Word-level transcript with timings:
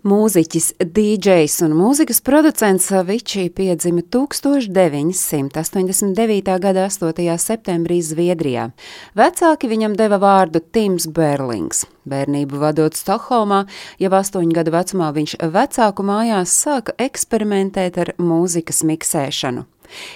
Mūziķis, 0.00 0.80
DJs 0.80 1.58
un 1.66 1.74
mūzikas 1.76 2.22
producents 2.24 2.86
Vičī 3.04 3.50
piedzima 3.52 4.00
1989. 4.00 6.56
gada 6.56 6.88
8. 6.88 7.36
septembrī 7.36 8.00
Zviedrijā. 8.00 8.72
Vecāki 9.12 9.68
viņam 9.68 9.92
deva 10.00 10.16
vārdu 10.22 10.64
Tims 10.72 11.04
Berlings. 11.04 11.84
Bērnību 12.08 12.56
vadot 12.62 12.96
Stokholmā, 12.96 13.68
jau 14.00 14.12
astoņu 14.16 14.56
gadu 14.56 14.72
vecumā 14.72 15.12
viņš 15.18 15.36
vecāku 15.52 16.00
mājās 16.00 16.48
sāka 16.48 16.96
eksperimentēt 16.96 18.00
ar 18.00 18.16
mūzikas 18.16 18.80
miksēšanu. 18.88 19.68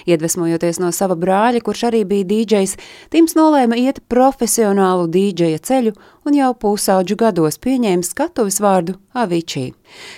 Iedvesmojoties 0.09 0.81
no 0.83 0.91
sava 0.95 1.17
brāļa, 1.19 1.63
kurš 1.65 1.87
arī 1.89 2.03
bija 2.07 2.29
dīdžejs, 2.31 2.77
Tims 3.13 3.35
nolēma 3.37 3.77
iet 3.79 4.01
profesionālu 4.11 5.07
dīdžeja 5.11 5.61
ceļu 5.65 5.95
un 6.25 6.35
jau 6.35 6.51
pusauģu 6.57 7.17
gados 7.19 7.59
pieņēma 7.61 8.05
skatuves 8.05 8.57
vārdu 8.63 8.95
Avičī. 9.15 9.69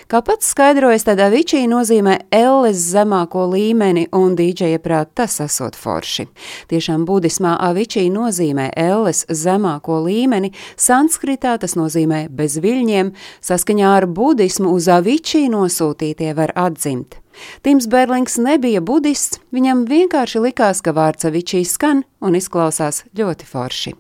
Kā 0.10 0.22
pats 0.26 0.48
skaidrojas, 0.54 1.06
tad 1.08 1.20
Avičī 1.22 1.66
nozīmē 1.70 2.16
elles 2.34 2.80
zemāko 2.94 3.44
līmeni 3.52 4.08
un 4.16 4.36
dīdžeja 4.40 4.80
prāt 4.84 5.12
tas 5.20 5.38
esot 5.44 5.76
forši. 5.78 6.28
Tiešām 6.72 7.06
budismā 7.10 7.58
Avičī 7.68 8.08
nozīmē 8.14 8.72
elles 8.80 9.26
zemāko 9.28 10.00
līmeni, 10.08 10.54
sanskritā 10.80 11.58
tas 11.62 11.76
nozīmē 11.78 12.28
bez 12.32 12.58
viļņiem, 12.64 13.14
saskaņā 13.52 13.94
ar 14.00 14.08
budismu 14.08 14.74
uz 14.74 14.90
Avičī 14.92 15.46
nosūtītie 15.52 16.34
var 16.38 16.56
atzimt. 16.56 17.20
Tims 17.66 17.88
Berlings 17.92 18.38
nebija 18.42 18.82
budists, 18.82 19.42
viņam 19.54 19.86
vienkārši 19.90 20.44
likās, 20.48 20.82
ka 20.82 20.94
vārds 20.98 21.28
avičī 21.28 21.64
skan 21.68 22.04
un 22.24 22.36
izklausās 22.38 23.04
ļoti 23.18 23.48
forši. 23.48 23.94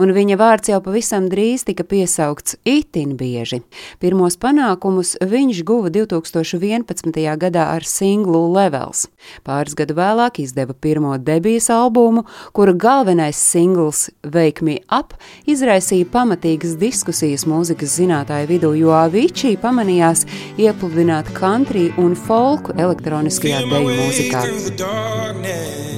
Un 0.00 0.10
viņa 0.14 0.36
vārds 0.40 0.70
jau 0.72 0.80
pavisam 0.82 1.28
drīz 1.30 1.62
tika 1.68 1.84
piesaukts 1.86 2.56
itin 2.66 3.14
bieži. 3.18 3.60
Pirmos 4.02 4.36
panākumus 4.42 5.14
viņš 5.20 5.62
guva 5.68 5.92
2011. 5.94 7.20
gadā 7.38 7.68
ar 7.76 7.86
singlu 7.86 8.42
Levels. 8.52 9.06
Pāris 9.46 9.76
gadu 9.78 9.94
vēlāk 9.98 10.40
izdeva 10.42 10.74
pirmo 10.74 11.14
debijas 11.18 11.70
albumu, 11.70 12.24
kura 12.56 12.74
galvenais 12.74 13.38
singls 13.38 14.08
Wake 14.26 14.64
Me 14.66 14.80
Up 14.90 15.14
izraisīja 15.46 16.10
pamatīgas 16.10 16.74
diskusijas 16.80 17.46
mūzikas 17.46 17.98
zinātāju 18.00 18.50
vidū, 18.50 18.74
jo 18.78 18.90
Avicii 18.96 19.54
pamanījās 19.62 20.26
iepludināt 20.58 21.30
country 21.38 21.90
un 22.02 22.18
folku 22.18 22.74
elektroniskajā 22.74 23.64
deju 23.70 23.96
mūzikā. 24.02 25.91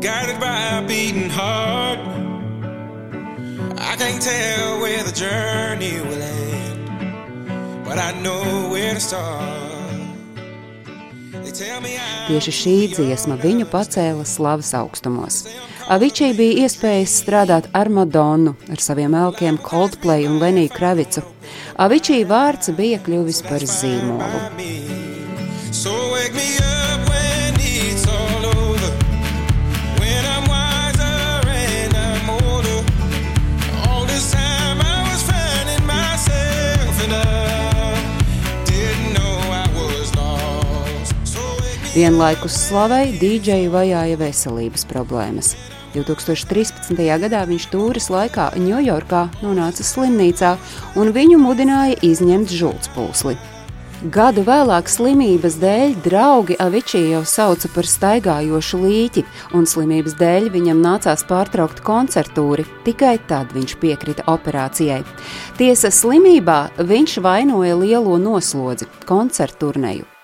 Guided 0.00 0.38
by 0.40 0.78
a 0.78 0.82
beating 0.86 1.30
heart. 1.30 1.98
I 3.78 3.96
can't 3.96 4.20
tell 4.20 4.80
where 4.80 5.02
the 5.02 5.12
journey 5.12 6.00
will 6.00 6.22
end, 6.22 7.84
but 7.84 7.98
I 7.98 8.12
know 8.22 8.68
where 8.70 8.94
to 8.94 9.00
start. 9.00 9.56
Tieši 12.26 12.52
šī 12.52 12.72
dziesma 12.92 13.38
viņu 13.40 13.64
pacēla 13.70 14.26
slavas 14.28 14.74
augstumos. 14.76 15.38
Avičai 15.88 16.34
bija 16.36 16.66
iespējas 16.66 17.14
strādāt 17.22 17.70
ar 17.72 17.88
Madonu, 17.88 18.52
ar 18.68 18.82
saviem 18.82 19.14
elkiem 19.16 19.56
Coldplay 19.64 20.26
un 20.28 20.36
Leniju 20.42 20.74
Kravicu. 20.74 21.24
Avičai 21.80 22.26
vārds 22.28 22.74
bija 22.76 23.00
kļuvis 23.00 23.40
par 23.48 23.64
zīmolu. 23.64 24.44
So 25.72 25.96
Vienlaikus 41.96 42.52
slavai 42.66 43.06
dīdžeju 43.16 43.70
vajāja 43.72 44.18
veselības 44.20 44.82
problēmas. 44.90 45.54
2013. 45.94 46.98
gadā 47.22 47.38
viņš 47.48 47.64
tūres 47.72 48.10
laikā 48.12 48.50
Ņujorkā 48.60 49.22
nonāca 49.40 49.84
slimnīcā 49.86 50.50
un 51.00 51.08
viņu 51.16 51.38
mudināja 51.40 51.94
izņemt 52.04 52.52
žultspūsli. 52.52 53.32
Gadu 54.12 54.44
vēlāk 54.44 54.90
slimības 54.92 55.56
dēļ 55.62 55.94
draugi 56.04 56.58
Avičī 56.60 57.00
jau 57.14 57.22
sauca 57.24 57.70
par 57.72 57.88
staigājošu 57.88 58.80
līķi, 58.82 59.24
un 59.56 59.64
slimības 59.64 60.18
dēļ 60.20 60.50
viņam 60.52 60.82
nācās 60.84 61.24
pārtraukt 61.24 61.80
koncertūri. 61.86 62.66
Tikai 62.84 63.14
tad 63.30 63.54
viņš 63.56 63.72
piekrita 63.80 64.26
operācijai. 64.34 65.00
Tiesa 65.56 65.88
slimībā 65.88 66.58
viņš 66.76 67.16
vainoja 67.24 67.80
lielo 67.80 68.20
noslodzi, 68.20 68.90
koncertu 69.08 69.64
turnēju. 69.64 70.15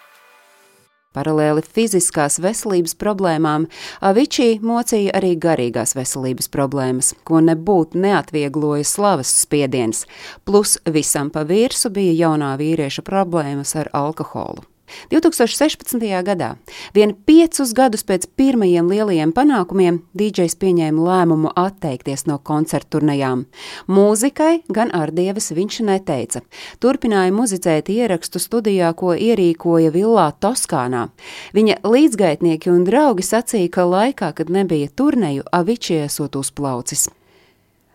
Paralēli 1.12 1.60
fiziskās 1.62 2.38
veselības 2.40 2.96
problēmām, 2.96 3.68
Avičī 4.00 4.56
mocīja 4.64 5.12
arī 5.18 5.34
garīgās 5.36 5.92
veselības 5.98 6.48
problēmas, 6.52 7.12
ko 7.28 7.42
nebūtu 7.44 8.00
neatviegloja 8.00 8.88
slavas 8.88 9.32
spiediens, 9.44 10.06
plus 10.48 10.78
visam 10.88 11.30
pa 11.30 11.44
virsu 11.44 11.92
bija 11.92 12.16
jaunā 12.26 12.54
vīrieša 12.60 13.04
problēmas 13.04 13.76
ar 13.76 13.92
alkoholu. 13.92 14.71
2016. 15.10 15.98
gadā, 16.22 16.54
vien 16.94 17.14
piecus 17.26 17.74
gadus 17.74 18.06
pēc 18.06 18.28
pirmajiem 18.36 18.88
lielajiem 18.90 19.34
panākumiem, 19.34 20.02
DJs 20.14 20.56
pieņēma 20.62 21.06
lēmumu 21.08 21.52
atteikties 21.56 22.26
no 22.30 22.38
koncertu 22.38 22.92
turnejām. 22.92 23.46
Mūzikai 23.88 24.62
gan 24.72 24.92
ar 24.94 25.12
dievas 25.14 25.50
viņš 25.54 25.80
neteica. 25.88 26.42
Turpināja 26.82 27.32
muzicēt 27.34 27.88
ierakstu 27.92 28.42
studijā, 28.42 28.92
ko 28.98 29.14
ierīkoja 29.16 29.92
villā 29.94 30.28
Toskānā. 30.42 31.08
Viņa 31.56 31.80
līdzgaitnieki 31.86 32.72
un 32.72 32.84
draugi 32.88 33.24
sacīja, 33.26 33.72
ka 33.72 33.88
laikā, 33.88 34.32
kad 34.36 34.52
nebija 34.52 34.92
turneju, 34.92 35.48
Aviči 35.52 36.02
esot 36.04 36.36
uzplaucis. 36.36 37.08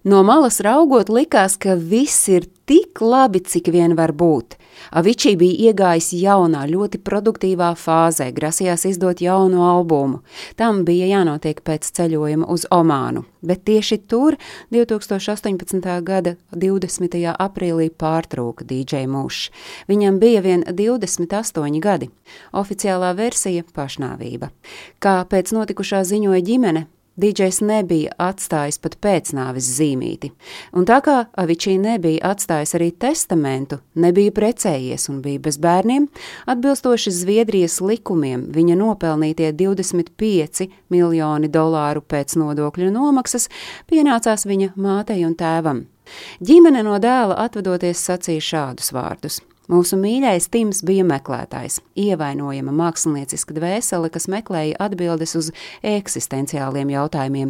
No 0.08 0.22
malas 0.24 0.62
raugot, 0.64 1.10
likās, 1.12 1.58
ka 1.60 1.76
viss 1.76 2.30
ir 2.32 2.46
tik 2.70 3.02
labi, 3.04 3.42
cik 3.44 3.68
vien 3.74 3.96
var 3.98 4.14
būt. 4.16 4.56
Avičī 4.92 5.36
bija 5.40 5.72
iegājis 5.72 6.12
jaunā, 6.18 6.66
ļoti 6.70 7.02
produktīvā 7.04 7.74
fāzē, 7.80 8.30
grasījās 8.36 8.86
izdot 8.90 9.22
jaunu 9.22 9.64
albumu. 9.68 10.22
Tam 10.56 10.84
bija 10.88 11.08
jānotiek 11.12 11.62
pēc 11.66 11.90
ceļojuma 11.98 12.48
uz 12.52 12.66
Omānu, 12.72 13.26
bet 13.42 13.66
tieši 13.68 14.00
tur 14.08 14.38
2018. 14.72 15.88
gada 16.04 16.36
20. 16.52 17.18
aprīlī 17.34 17.90
pārtrūka 17.90 18.68
DJ 18.68 19.08
Mušs. 19.12 19.52
Viņam 19.88 20.20
bija 20.20 20.44
vien 20.46 20.64
28 20.68 21.82
gadi. 21.82 22.10
Oficiālā 22.54 23.14
versija- 23.16 23.64
pašnāvība. 23.78 24.52
Kā 25.00 25.24
pēc 25.26 25.54
notikušā 25.56 26.04
ziņoja 26.04 26.42
ģimene, 26.44 26.88
DJs 27.18 27.64
nebija 27.66 28.14
atstājis 28.22 28.78
pat 28.78 28.98
pēcnāvis 29.02 29.72
zīmīti, 29.80 30.30
un 30.78 30.86
tā 30.86 31.00
kā 31.02 31.16
Avičī 31.42 31.74
nebija 31.82 32.30
atstājis 32.30 32.76
arī 32.78 32.92
testamentu, 32.94 33.80
nebija 33.98 34.34
precējies 34.36 35.08
un 35.10 35.24
bija 35.26 35.42
bez 35.48 35.58
bērniem, 35.64 36.06
atbilstoši 36.46 37.16
Zviedrijas 37.18 37.80
likumiem 37.82 38.48
viņa 38.54 38.78
nopelnītie 38.78 39.50
25 39.58 40.70
miljoni 40.94 41.50
dolāru 41.50 42.06
pēc 42.06 42.38
nodokļu 42.38 42.94
nomaksas 42.94 43.50
pienācās 43.90 44.46
viņa 44.46 44.76
mātei 44.78 45.24
un 45.26 45.34
tēvam. 45.40 45.88
Ģimene 46.46 46.86
no 46.86 47.02
dēla 47.02 47.42
atvadoties 47.48 48.06
sacīja 48.12 48.46
šādus 48.52 48.94
vārdus: 48.96 49.42
Mūsu 49.68 49.98
mīļais 50.00 50.46
Tims 50.48 50.80
bija 50.88 51.04
meklētājs, 51.04 51.82
ievainojama 52.00 52.72
mākslinieciska 52.72 53.52
dvēsele, 53.58 54.08
kas 54.14 54.30
meklēja 54.32 54.78
atbildes 54.86 55.34
uz 55.36 55.50
eksistenciāliem 55.84 56.94
jautājumiem, 56.94 57.50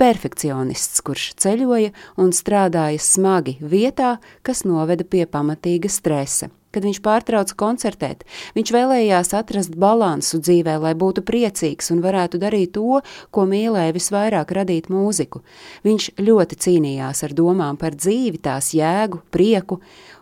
perfekcionists, 0.00 1.02
kurš 1.04 1.34
ceļoja 1.44 1.90
un 2.16 2.32
strādāja 2.32 3.02
smagi 3.04 3.58
vietā, 3.60 4.14
kas 4.40 4.64
noveda 4.64 5.04
pie 5.04 5.26
pamatīga 5.28 5.92
stresa. 5.92 6.48
Kad 6.70 6.86
viņš 6.86 7.00
pārtrauca 7.02 7.56
koncertēt, 7.58 8.22
viņš 8.54 8.70
vēlējās 8.72 9.34
atrast 9.34 9.74
balansu 9.76 10.38
dzīvē, 10.40 10.76
lai 10.80 10.92
būtu 10.96 11.24
priecīgs 11.26 11.90
un 11.92 12.00
varētu 12.04 12.38
darīt 12.40 12.76
to, 12.76 13.02
ko 13.34 13.44
mīlēja 13.50 13.96
visvairāk 13.96 14.54
radīt 14.54 14.86
mūziku. 14.88 15.42
Viņš 15.84 16.12
ļoti 16.22 16.60
cīnījās 16.62 17.24
ar 17.26 17.34
domām 17.34 17.76
par 17.76 17.98
dzīvi, 17.98 18.38
tās 18.46 18.70
jēgu, 18.78 19.18
prieku, 19.34 19.80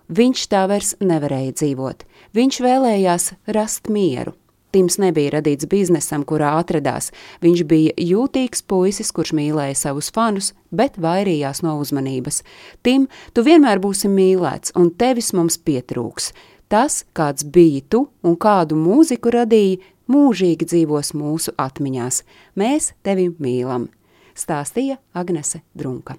Viņš 0.08 0.44
tā 0.48 0.64
vairs 0.70 0.94
nevarēja 1.04 1.52
dzīvot. 1.60 2.04
Viņš 2.36 2.60
vēlējās 2.64 3.32
rast 3.52 3.90
mieru. 3.92 4.32
Tims 4.72 4.98
nebija 5.00 5.34
radīts 5.38 5.68
biznesam, 5.68 6.24
kurā 6.28 6.54
atradās. 6.60 7.10
Viņš 7.44 7.62
bija 7.68 7.92
jūtīgs 8.00 8.64
puisis, 8.68 9.12
kurš 9.16 9.34
mīlēja 9.36 9.76
savus 9.76 10.08
fanus, 10.12 10.54
bet 10.72 10.96
vairījās 11.00 11.60
no 11.64 11.78
uzmanības. 11.80 12.42
Tim, 12.84 13.04
tu 13.32 13.44
vienmēr 13.44 13.80
būsi 13.84 14.08
mīlēts, 14.12 14.72
un 14.76 14.88
tevis 14.96 15.34
mums 15.36 15.60
pietrūks. 15.60 16.32
Tas, 16.72 17.02
kāds 17.16 17.44
biji 17.44 17.84
tu 17.88 18.06
un 18.24 18.36
kādu 18.40 18.76
mūziku 18.80 19.32
radīji, 19.36 19.80
mūžīgi 20.08 20.68
dzīvos 20.72 21.12
mūsu 21.16 21.52
atmiņās. 21.60 22.22
Mēs 22.56 22.92
tevi 23.04 23.28
mīlam, 23.36 23.90
stāstīja 24.36 24.96
Agnese 25.12 25.60
Drunka. 25.76 26.16